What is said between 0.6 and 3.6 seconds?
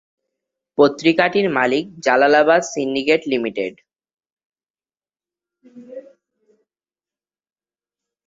পত্রিকাটির মালিক জালালাবাদ সিন্ডিকেট লিঃ।